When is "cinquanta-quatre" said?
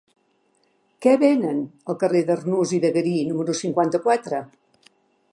3.61-4.41